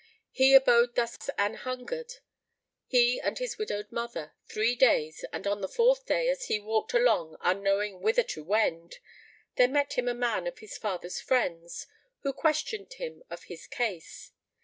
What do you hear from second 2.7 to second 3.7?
he and his